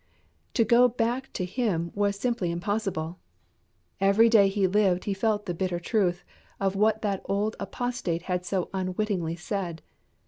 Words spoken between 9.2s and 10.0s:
said.